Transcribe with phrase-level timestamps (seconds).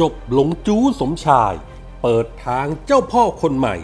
[0.00, 1.54] จบหลงจู้สมชาย
[2.02, 3.76] เปิดทางเจ้าพ่อคนใหม่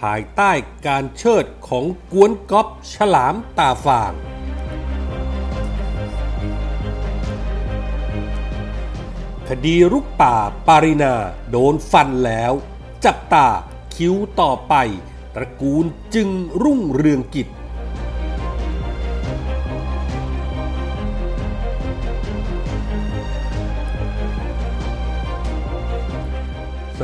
[0.00, 0.52] ภายใต้
[0.86, 4.12] การเชิดของกวนก๊อฟฉลามตาฟาง
[9.48, 10.36] คดีรุกป่า
[10.66, 11.14] ปารินา
[11.50, 12.52] โดนฟันแล้ว
[13.04, 13.48] จับตา
[13.94, 14.74] คิ้วต่อไป
[15.34, 16.28] ตระกูลจึง
[16.62, 17.48] รุ่งเรืองกิจ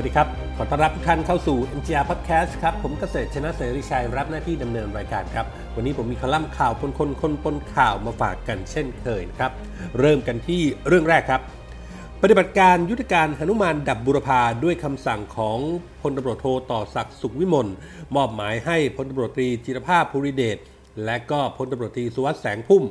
[0.01, 5.47] วัสดีครับ ขอต้อนรับทุกท่านเข้าสู่ MGR Podcast ครับ ผมเกษตรชนะเสรีชัยรับหน้าที่ดำเนินรายการครับ
[5.77, 9.53] วันนี้ผมมีคอลัมน์ข่าวคนคนคนปนข่าวมาฝากกันเช่นเคยนะครับ
[9.99, 11.41] เริ่มกันที่เรื่องแรกครับ
[12.23, 15.59] ปฏิบัติการยุทธการหนุมานดับบุรพาด้วยคำสั่งของ
[16.03, 17.69] พลตำรวจโทต่อศักดิ์สุขวิมล
[18.17, 20.59] มอบหมายให้พลตำรวจตรีจิรภาพภูริเดช
[21.05, 22.85] และก็พลตำรวจตรีสุวัสด์แสงพุ่ม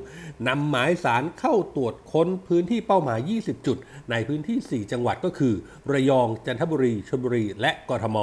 [0.48, 3.78] นำหมายสารเข้าตรวจค้นพื้นที่เป้าหมาย 20 จุด
[4.12, 5.54] ในพื้นที่ 4 จังหวัดก็คือ
[5.92, 8.18] ระยอง จันทบุรี ชลบุรี และกทม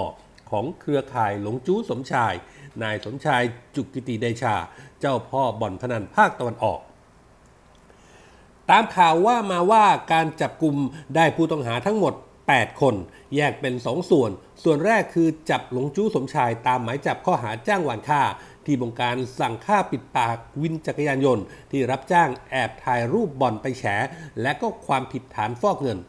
[0.51, 2.35] ของเครือข่ายหลงจู้สมชาย
[2.83, 3.43] นายสมชาย
[3.75, 4.55] จุกิติเดชา
[5.01, 6.81] เจ้าพ่อบ่อนพนันภาคตะวันออก
[8.71, 10.77] ตามข่าวว่ามาว่าการจับกลุ่ม
[11.15, 12.15] ได้ผู้ต้องหาทั้งหมด
[12.47, 12.95] 8 คน
[13.37, 14.31] แยกเป็น 2 ส่วน
[14.63, 18.23] ส่วนแรกคือจับหลงจู้สมชายตามหมายจับข้อหาจ้างหวานฆ่า
[18.67, 23.85] ที่บงการสั่งฆ่าปิดปากวินจักรยานยนต์ ที่รับจ้างแอบถ่ายรูปบ่อนไปแฉ
[24.43, 26.01] และก็ความผิดฐานฟอกเงิน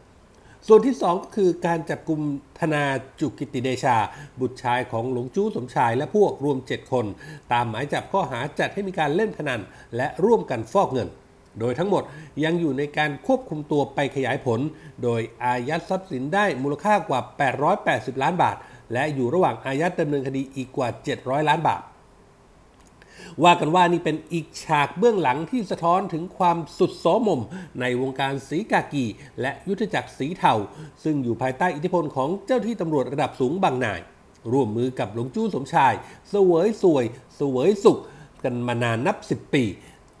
[0.66, 2.20] ส่วนที่ 2 ก็คือการจับกลุ่ม
[2.60, 2.84] ธนา
[3.20, 3.96] จุกิติเดชา
[4.40, 7.06] บุตรชายของหลวงจู้สมชายและพวกรวม 7 คน
[7.52, 9.60] ตามหมายจับข้อหาจัดให้มีการเล่นพนัน
[9.96, 11.08] และร่วมกันฟอกเงิน
[11.60, 12.02] โดยทั้งหมด
[12.44, 14.60] ยังอยู่ในการควบคุมตัวไปขยายผล
[15.02, 17.20] โดยอายัดทรัพย์สินได้มูลค่ากว่า
[17.76, 18.56] 880 ล้านบาท
[18.92, 21.82] และอยู่ระหว่างอายัดดำเนินคดีอีกกว่า 700 ล้านบาท
[23.44, 27.40] ว่ากันว่านี่เป็นอีกฉากเบื้องหลังที่สะท้อนถึงความสุดโสมม
[27.80, 29.04] ในวงการสีกากี
[29.40, 30.54] และยุทธจักรสีเทา
[31.04, 34.00] ซึ่งอยู่ภายใต้อิทธิพลของเจ้าที่ตำรวจระดับสูงบางนาย
[34.52, 35.92] ร่วมมือกับหลวงจู้สมชาย
[36.30, 37.04] เสวยสวย
[37.36, 37.98] เสวยสุข
[38.44, 39.64] กันมานานนับ 10 ปี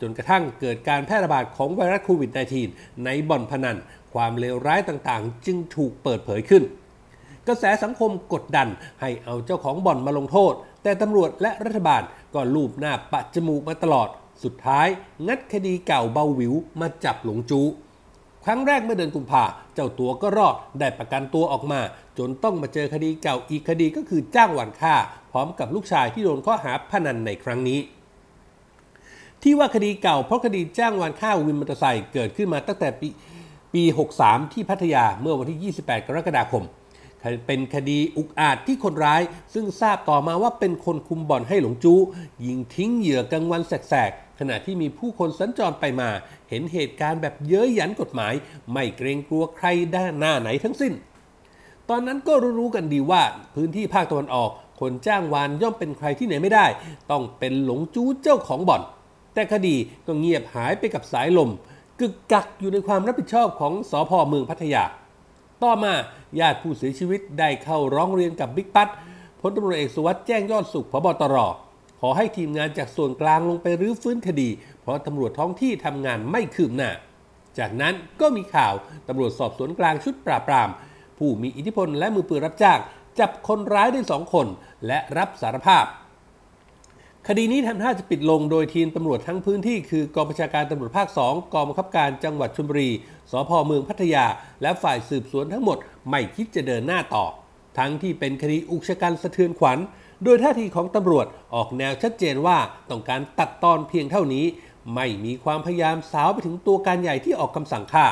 [0.00, 2.30] จนกระทั่งเกิดการแพร่ระบาดของไวรัสโควิด
[2.66, 3.78] -19 ในบ่อนพนัน
[4.12, 6.64] ความเลวร้ายต่างๆ จึงถูกเปิดเผยขึ้น
[7.48, 8.68] กระแสสังคมกดดัน
[9.00, 10.52] ให้เอาเจ้าของบ่อนมาลงโทษ
[10.82, 12.02] แต่ตำรวจและรัฐบาล
[12.34, 14.08] ก็ลูบหน้าปะจมูกมาตลอด
[14.44, 14.88] สุดท้าย
[15.26, 17.60] งัดคดีเก่าเบาหวิวมาจับหลงจู
[18.44, 19.44] ครั้งแรกเมื่อเดือนกุมภา
[19.74, 21.80] เจ้าตัวก็รอดได้ประกันตัวออกมา
[22.18, 24.94] จนต้องมาเจอคดีเก่าอีกคดีก็คือจ้างหวานฆ่า
[25.32, 27.80] พร้อมกับลูกชายที่โดนข้อหาพนันในครั้งนี้
[29.42, 33.08] ที่ว่าคดีเก่าเพราะคดีจ้างวานฆ่าวินมอเตอร์ไซค์เกิดขึ้นมาตั้งแต่ปี
[33.74, 33.82] ปี
[34.20, 36.64] 63 ที่พัทยาเมื่อวันที่ 28 กรกฎาคม
[37.46, 39.22] เป็นคดีอุกอาจที่คนร้าย
[39.54, 41.98] ซึ่งทราบต่อมาว่าเป็นคนคุมบ่อนให้หลงจู้
[42.46, 46.08] ยิงทิ้งเหยื่อกลางวันแสกๆขณะที่มีผู้คนสัญจรไปมา
[46.48, 48.34] เห็นเหตุการณ์แบบเย้ยหยันกฎหมาย
[48.72, 50.92] ไม่เกรงกลัวใครด้านหน้าไหนทั้งสิ้น
[51.88, 53.22] ตอนนั้นก็รู้ๆกันดีว่า
[53.54, 54.50] พื้นที่ภาคตะวันออก
[54.80, 56.66] คนจ้างวานย่อมเป็นใครที่ไหนไม่ได้
[57.10, 58.82] ต้องเป็นหลงจู้เจ้าของบ่อน
[59.34, 61.50] แต่คดีก็เงียบหายไปกับสายลม
[62.00, 64.84] กึกกักอยู่ในความรับผิดชอบของสอพอเมืองพัทยา
[65.62, 65.94] ต่อมา
[66.40, 68.88] ญาติผู้เสียชีวิตได้เข้าร้องเรียนกับบิ๊กปั๊ด
[69.40, 71.36] พลตำรวจเอกสุวัสด์แจ้งยอดสุขพบตร
[72.00, 74.48] ขอให้ทีมงานจากส่วนกลางลงไปรื้อฟื้นคดี
[74.80, 76.90] เพราะตำรวจท้องที่ทำงานไม่คืบหน้า
[77.58, 78.74] จากนั้นก็มีข่าว
[79.08, 80.68] ตำรวจสอบสวนกลางชุดปราบปราม
[81.18, 82.78] ผู้มีอิทธิพลและมือปืนรับจ้าง
[83.18, 84.46] จับคนร้ายได้สองคน
[84.86, 85.84] และรับสารภาพ
[87.30, 92.90] คดีนี้ทำท่าจะปิดลงโดยทีมตำรวจทั้งพื้นที่คือกองบัญชาการตำรวจภาค 2 กองบังคับการจังหวัดชลบุรี
[93.30, 94.24] สพเมืองพัทยา
[94.62, 95.76] และฝ่ายสืบสวนทั้งหมด
[96.10, 97.24] ไม่คิดจะเดินหน้าต่อ
[97.78, 99.78] ทั้งที่เป็นคดีอุกชะกันสะเทือนขวัญ
[100.24, 102.58] โดยท่าทีของตำรวจออกแนวชัดเจนว่า
[102.90, 104.44] ต้องการตัดตอนเพียงเท่านี้
[104.94, 108.06] ไม่มีความพยายามสาวไปถึงตัวการใหญ่ที่ออกคำสั่งฆ่า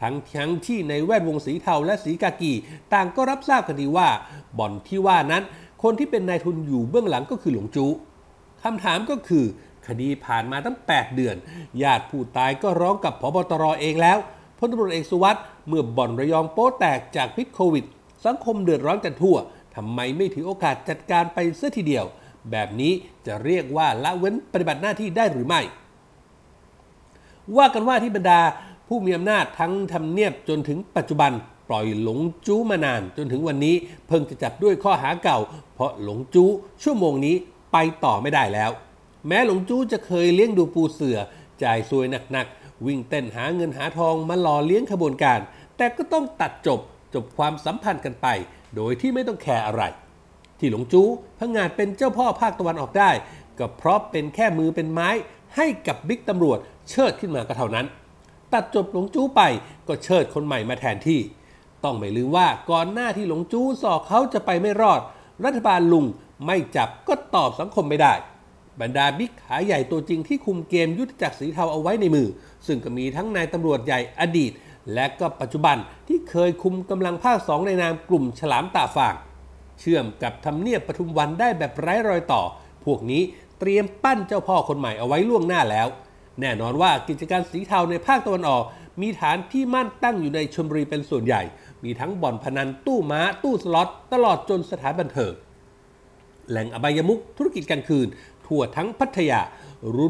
[0.00, 2.52] ทั้งทั้งที่ในแวดวงสีเทาและสีกากี
[2.92, 4.08] ต่างก็รับทราบกันดีว่า
[4.58, 5.42] บ่อนที่ว่านั้น
[5.82, 7.86] คนที่เป็นนายทุนอยู่เบื้องหลังก็คือหลวงจู
[8.64, 9.44] คำถามก็คือ
[9.86, 11.36] คดีผ่านมาตั้ง 8 เดือน
[11.82, 14.18] ญาติผู้ตายก็ร้องกับพบตรเองแล้ว
[14.58, 17.84] พลตำรวจเอกสุวัสด์เมื่อบ่อนระยองโป๊แตกจากพิษโควิด
[18.24, 19.36] สังคมเดือดร้อนกันทั่ว
[19.74, 22.04] ทำไมไม่ถือโอกาสจัดการไปเสียทีเดียว
[22.50, 22.92] แบบนี้
[23.26, 25.60] จะเรียกว่าละเว้นปฏิบัติหน้าที่ได้หรือไม่
[27.56, 28.40] ว่ากันว่าที่บรรดา
[28.88, 31.32] ผู้มีอำนาจทั้งทำเนียบจนถึงปัจจุบัน
[31.68, 33.74] ปล่อยหลงจู้มานานจนถึงวันนี้
[34.06, 35.38] เพิ่งจะจับด้วยข้อหาเก่า
[35.74, 36.48] เพราะหลงจู้
[36.82, 37.36] ชั่วโมงนี้
[37.74, 38.70] ไปต่อไม่ได้แล้ว
[39.28, 41.18] แม้หลงจู้จะเคยเลี้ยงดูปูเสือ
[41.62, 45.40] จ่ายซวยหนักๆ วิ่งเต้นหาเงินหาทองมาหล่อเลี้ยงขบวนการ
[45.76, 46.80] แต่ก็ต้องตัดจบ
[47.14, 48.26] จบความสัมพันธ์กันไป
[48.76, 49.82] โดยที่ไม่ต้องแคร์อะไร
[50.58, 53.10] ที่หลงจู้พังงาดเป็นเจ้าพ่อภาคตะวันออกได้
[53.58, 55.08] ก็เพราะเป็นแค่มือเป็นไม้
[55.56, 56.58] ให้กับบิ๊กตำรวจ
[56.90, 57.86] เชิดขึ้นมาก็เท่านั้น
[58.52, 59.42] ตัดจบหลงจู้ไป
[59.88, 61.20] ก็เชิดคนใหม่มาแทนที่
[61.84, 65.00] ต้องไม่ลืมว่าก่อนหน้าที่หลงจู้สอกเขาจะไปไม่รอด
[65.44, 66.04] รัฐบาลลุง
[66.46, 68.14] ไม่จับก็ตอบสังคมไม่ได้
[68.80, 72.28] บรรดาบิ๊กขาใหญ่ตัวจริงที่คุมเกมยุทธจักรสีเทาเอาไว้ในมือ
[72.66, 74.52] ซึ่งก็มีทั้งนายตำรวจใหญ่อดีต
[74.94, 75.76] และก็ปัจจุบัน
[76.08, 79.14] ที่เคยคุมกำลังภาคสองในนามกลุ่มฉลามตาฝาง
[79.80, 82.42] เชื่อมกับทำเนียบปทุมวันได้แบบไร้รอยต่อ
[82.84, 83.22] พวกนี้
[83.60, 85.86] เตรียมปั้นเจ้าพ่อคนใหม่เอาไว้ล่วงหน้าแล้ว
[86.40, 88.62] แน่นอนว่ากิจการสีเทาในภาคตะวันออก
[89.00, 91.42] มีฐานที่มั่นตั้งอยู่ในชลบุรีเป็นส่วนใหญ่
[91.84, 95.32] มีทั้งบ่อนพนันตู้ม้า ตู้สล็อต ตลอดจนสถานบันเทิง
[96.48, 98.06] แหล่งอบายมุกธุรกิจกลางคืน
[98.46, 99.40] ทั่วทั้งพัทยา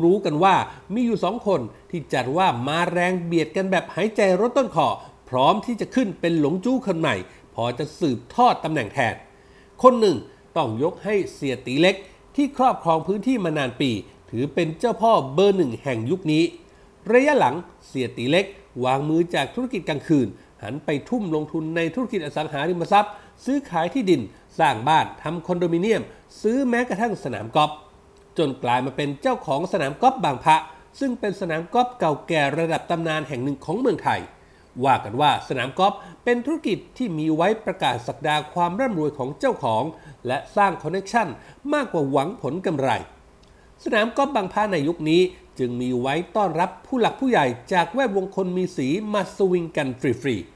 [0.05, 0.55] รู้ๆกันว่า
[0.95, 1.61] มีอยู่สองคน
[1.91, 4.89] ที่จัดว่ามาแรงเบียดกันแบบหายใจรถต้นคอ
[5.31, 7.17] พร้อมที่จะขึ้นเป็นหลงจู้คนใหม่
[7.55, 9.15] พอจะสืบทอดตำแหน่งแทน
[9.83, 10.17] คนหนึ่ง
[10.57, 11.97] ต้องยกให้เสียตีเล็ก
[12.37, 13.91] ที่ครอบครองพื้นที่มานานปี
[14.31, 16.45] ถือเป็นเจ้าพ่อเบอร์หนึ่งแห่งยุคนี้
[17.13, 17.55] ระยะหลัง
[17.87, 18.47] เสียตีเล็ก
[18.85, 20.27] วางมือจากธุรกิจกลางคืน
[20.65, 23.13] หันไปทุ่มลงทุนในธุรกิจอสังหาริมทรัพย์
[23.45, 24.21] ซื้อขายที่ดิน
[24.59, 26.03] สร้างบ้านทำคอนโดมิเนียม
[26.43, 27.71] ซื้อแม้กระทั่งสนามกอล์ฟ
[28.39, 30.57] จนกลายมาเป็นเจ้าของสนามกอล์ฟบางพระ
[31.01, 34.21] ซึ่งเป็นสนามกอล์ฟเก่าแก่ระดับตำนานแห่งหนึ่งของเมืองไทย
[34.85, 35.95] ว่ากันว่าสนามกอล์ฟ
[36.25, 39.85] เป็นธุรกิจที่มีไว้ประกาศศักดาความร่ำรวยของเจ้าของ
[40.27, 41.29] และสร้าง connection
[41.73, 42.91] มากกว่าหวังผลกำไร
[43.85, 45.23] สนามกอล์ฟบางพระในยุคนี้
[45.59, 50.54] จึงมีไว้ต้อนรับผู้หลักผู้ใหญ่จากแวดวงคนมีสีมาสวิงกันฟรีๆ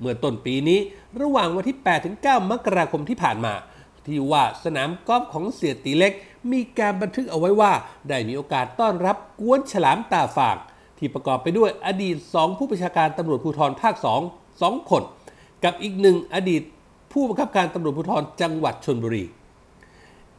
[0.00, 0.78] เมื่อต้นปีนี้
[1.20, 1.78] ระหว่างวันที่
[2.14, 3.54] 8-9 มกราคมที่ผ่านมา
[4.06, 6.12] ที่ว่าสนามกอล์ฟของเสี่ยตี๋เล็ก
[6.52, 7.72] มีการบันทึกเอาไว้ว่า
[8.08, 10.56] ได้มีโอกาสต้อนรับก๊วนฉลามตาฝาก
[10.98, 13.94] ที่ประกอบไปด้วยอดีต 2 ผู้บัญชาการตำรวจภูธรภาค
[14.24, 15.02] 2 2 คน
[15.64, 16.62] กับอีกหนึ่งอดีต
[17.12, 19.24] ผู้บังคับการตำรวจภูธรจังหวัดชนบุรี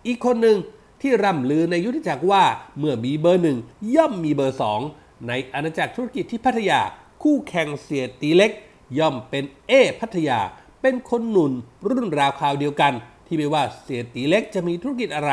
[0.08, 0.58] อีกคนหนึ่ง
[1.02, 2.44] ที่ร่ำลือในยุทธจักรว่า
[2.80, 3.58] เมื่อมีเบอร์หนึ่ง
[3.96, 4.80] ย่อมมีเบอร์สอง
[5.28, 6.80] ในอาณาจักรธุรกิจที่พัทยา
[7.24, 8.52] คู่แข่งเสียตีเล็ก
[8.98, 10.40] ย่อมเป็นเอพัทยา
[10.82, 11.54] เป็นคนหนุน
[11.90, 12.94] รุ่นราวคราวเดียวกัน
[13.28, 15.32] ที่ไม่ว่าเสียตีเล็กจะมีธุรกิจอะไร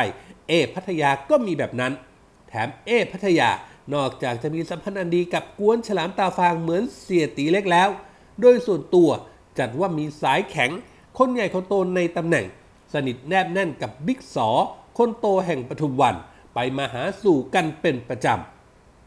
[0.49, 1.93] เอพัทยาก็มีแบบนั้น
[2.49, 3.51] แถมเอพัทยา
[3.95, 7.89] นอกจากจะมีสัมพันธ์อันดีกับกวนฉลามตาฟางเหมือนเสียตีเล็กแล้ว
[8.41, 9.11] โดยส่วนตัว
[9.59, 10.71] จัดว่ามีสายแข็ง
[11.19, 12.45] คนใหญ่คนโตในตำแหน่ง
[12.93, 14.49] สนิทแนบแน่นกับบิ๊กสอ
[14.99, 16.15] คนโตแห่งปทุมวัน
[16.55, 18.27] ไปมาหาสู่กันเป็นประจ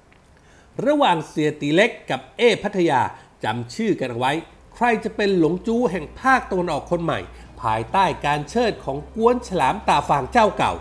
[0.01, 3.01] ำ ระหว่างเสียตีเล็กกับเอพัทยา
[3.43, 4.31] จำชื่อกันเอาไว้
[4.75, 7.19] ใครจะเป็นหลงจู้แห่งภาคตะวันออกคนใหม่
[7.61, 10.73] ภายใต้การเชิดของกวนฉลามตาฟางเจ้าเก่า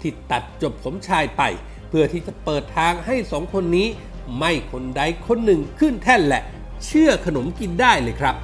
[0.00, 1.42] ที่ตัดจบผมชายไป
[1.88, 3.88] เพื่อที่จะเปิดทางให้สองคนนี้
[4.38, 6.42] ไม่คนใดคนหนึ่งขึ้นแท่นแหละ
[6.86, 8.36] เชื่อขนมกินได้เลยครับ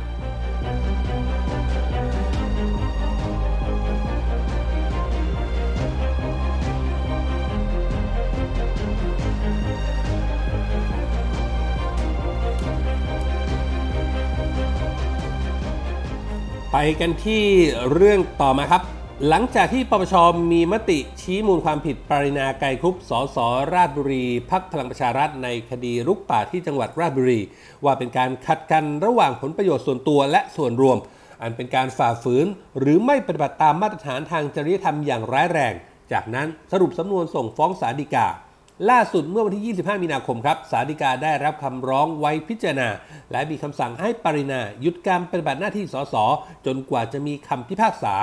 [16.72, 17.44] ไปกันที่
[17.92, 18.82] เรื่องต่อมาครับ
[19.28, 20.14] หลังจากที่ปปช
[20.52, 23.36] มีมติชี้มูลความผิดปรินาไกรคุปสส
[23.74, 27.40] ราชบุรี พักพลังประชารัฐในคดีรุกป่าที่จังหวัดราชบุรี
[27.84, 30.98] ว่าเป็นการขัดกันระหว่างผลประโยชน์ส่วนตัวและส่วนรวม
[31.42, 32.46] อันเป็นการฝ่าฝืน
[32.78, 35.74] หรือไม่ปฏิบัติตามมาตรฐานทางจริยธรรมอย่างร้ายแรง
[36.12, 38.26] จากนั้นสรุปสำนวนส่งฟ้องศาลฎีกา
[38.90, 42.88] ล่าสุดเมื่อวันที่ 25 มีนาคมครับศาลฎีกาได้รับคำร้องไว้พิจารณา
[43.32, 46.14] และมีคำสั่งให้ปรินาหยุดการปฏิบัติหน้าที่สส
[46.66, 48.14] จนกว่าจะมีคำพิพากษา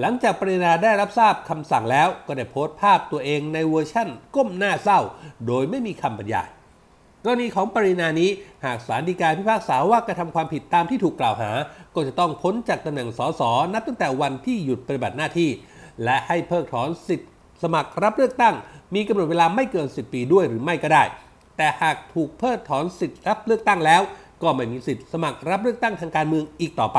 [0.00, 5.00] หลังจากปรินาได้รับทราบคำสั่งแล้วก็ได้โพสต์ภาพตัวเองในเวอร์ชั่นก้มหน้าเศร้า
[5.46, 6.48] โดยไม่มีคำบรรยาย
[7.24, 8.30] กรณีของปรินานี้
[8.64, 11.50] หากศาลฎีกาพิพากษาว่ากระทำความผิดตามที่ถูกกล่าวหา
[11.94, 13.42] ก็จะต้องพ้นจากตำแหน่งสส
[13.72, 15.50] นับตั้งแต่วันที่หยุดปฏิบัติหน้าที่
[16.04, 17.30] และให้เพิกถอนสิทธิ์
[17.62, 18.54] สมัครรับเลือกตั้ง
[18.94, 21.04] มีกำหนดเวลาไม่เกิน 10 ปีด้วยหรือไม่ก็ได้
[21.56, 24.02] แต่หากถูกเพิกถอนสิทธิ์รับเลือกตั้งแล้ว
[24.42, 26.98] ก็ไม่มีสิทธิ์สมัครรับเลือกตั้งทางการเมืองอีกต่อไป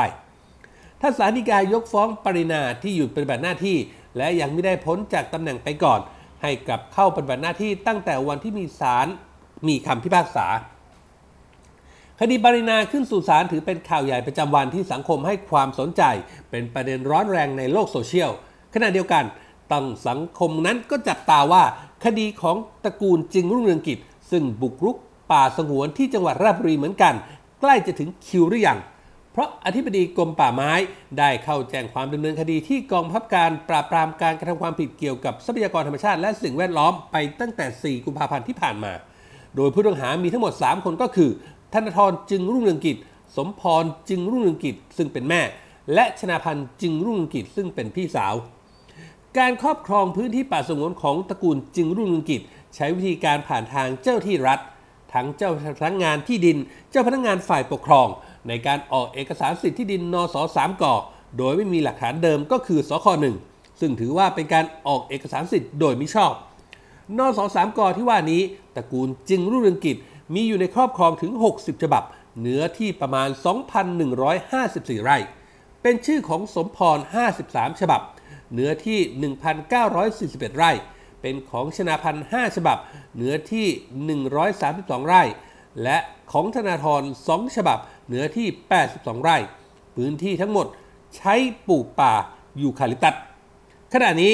[1.00, 3.76] ถ้าศาลฎีกายกฟ้องปรินาที่หยุดปฏิบัติหน้าที่
[4.16, 6.00] และยังไม่ได้พ้นจากตำแหน่งไปก่อน
[6.42, 9.06] ให้กลับเข้าปฏิบัติหน้าที่ตั้งแต่วันที่มีศาล
[9.68, 10.46] มีคำพิพากษา
[12.20, 16.02] คดีปรินาขึ้นสู่ศาลถือเป็นข่าวใหญ่ประจำวันที่สังคมให้ความสนใจ
[16.50, 18.30] เป็นประเด็นร้อนแรงในโลกโซเชียล
[18.74, 19.24] ขณะเดียวกัน
[19.72, 21.62] ตั้งสังคมนั้นก็จับตาว่า
[22.04, 23.98] คดีของตระกูลจึงรุ่งเรืองกิจ
[24.30, 24.96] ซึ่งบุกรุก
[25.32, 27.14] ป่าสงวนที่จังหวัดราชบุรีเหมือนกัน
[27.60, 28.78] ใกล้จะถึงคิวหรือยัง
[29.32, 30.72] เพราะอธิบดีกรมป่าไม้
[31.18, 38.92] ได้เข้าแจ้งความดำเนินคดีที่กองบังคับการปราบปรามการกระทำความผิดเกี่ยวกับทรัพยากรธรรมชาติและสิ่งแวดล้อมไปตั้งแต่ 4 กุมภาพันธ์ที่ผ่านมา
[39.56, 41.30] โดยผู้ต้องหามีทั้งหมด 3 คนก็คือ
[41.72, 42.96] ธนทรจึงรุ่งเรืองกิจ
[43.36, 45.40] สมพรจึงรุ่งเรืองกิจซึ่งเป็นแม่
[45.94, 48.34] และชนาพันธ์จึงรุ่งเรืองกิจซึ่งเป็นพี่สาว
[49.36, 52.40] การครอบครองพื้นที่ป่าสงวนของตระกูลจึงรุ่งเรืองกิจ
[52.74, 54.60] ใช้วิธีการผ่านทางเจ้าที่รัฐ
[55.14, 56.56] ทั้งเจ้าพนักงานที่ดิน
[56.90, 58.08] เจ้าพนักงานฝ่ายปกครอง
[58.48, 60.94] ในการออกเอกสารสิทธิที่ดินนสสามก่อ
[61.38, 63.36] โดยไม่มีหลักฐานเดิมก็คือสคหนึ่ง
[63.80, 66.32] ซึ่งถือว่าเป็นการออกเอกสารสิทธิ์โดยมิชอบ
[67.18, 68.42] นสสามกอที่ว่านี้
[68.76, 69.96] ตระกูลจึงรุ่งเรืองกิจ
[70.34, 72.04] มีอยู่ในครอบครองถึง 60 ฉบับ
[72.40, 73.28] เนื้อที่ประมาณ
[74.36, 75.16] 2,154 ไร่
[75.82, 76.98] เป็นชื่อของสมพร
[77.38, 78.00] 53 ฉบับ
[78.54, 78.98] เนื้อที่
[79.78, 80.72] 1,941 ไร่
[81.22, 82.78] เป็นของชนาพันธ์5ฉบับ
[83.16, 83.66] เนื้อที่
[84.42, 85.22] 132 ไร่
[85.82, 85.98] และ
[86.32, 87.78] ของธนาธร2ฉบับ
[88.08, 88.48] เนื้อที่
[88.86, 89.36] 82 ไร่
[89.96, 90.66] พื้นที่ทั้งหมด
[91.16, 91.34] ใช้
[91.68, 92.14] ปลูกป่า
[92.60, 93.14] ยูคาลิปตัส
[93.92, 94.32] ขณะนี้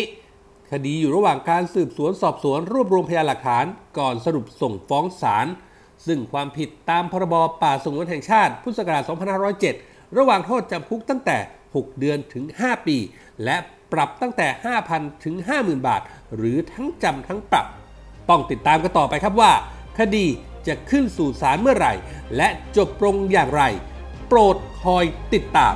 [0.70, 3.64] คดีอยู่ระหว่างการสืบสวนสอบสวนรวบรวมพยานหลักฐาน
[3.98, 5.46] ก่อนสรุปส่งฟ้องศาล
[6.06, 9.02] ซึ่งความผิดตามพรบป่าสงวนแห่งชาติพุทธศักราช
[9.60, 12.96] 2507 ระหว่างโทษจำคุกตั้งแต่ 6 เดือนถึง 5 ปี
[13.44, 13.56] และ
[13.92, 14.48] ปรับตั้งแต่
[14.86, 16.02] 5,000 ถึง 50,000 บาท
[16.36, 17.66] หรือทั้งจำทั้งปรับ
[18.28, 19.52] ต้องติดตามกันต่อไปครับว่า
[19.98, 20.26] คดี
[20.66, 21.92] จะขึ้นสู่ศาลเมื่อไหร่
[22.36, 23.62] และจบลงอย่างไร
[24.28, 25.74] โปรดคอยติดตาม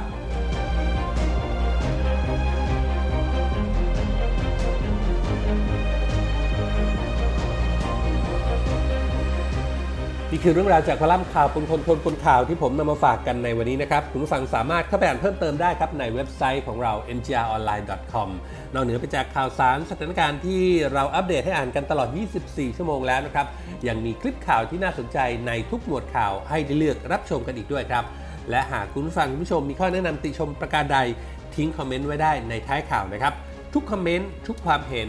[10.39, 18.29] นี่คือเรื่องราวจากคอลัมน์ข่าวคนคนคนคนข่าวที่ผมนำมาฝากกันในวันนี้นะครับคุณผู้ฟังสามารถเข้าไปอ่านเพิ่มเติมได้ครับในเว็บไซต์ของเรา ngronline.com
[18.75, 22.09] นอกเหนือไปจากข่าวสารสถานการณ์ที่เราอัปเดตให้อ่านกันตลอด
[22.43, 23.47] 24 ชั่วโมงแล้วนะครับ
[23.89, 28.05] ยังมีคลิปข่าวที่น่าสนใจในทุกหมวดข่าวให้ได้เลือกรับชมกันอีกด้วยครับ
[28.51, 30.99] และหากคุณผู้ฟังคุณผู้ชมมีข้อแนะนำติชมประการใด
[31.55, 33.35] ทิ้งคอมเมนต์ไว้ได้ในท้ายข่าวนะครับ
[33.75, 35.09] ทุกคอมเมนต์ทุกความเห็น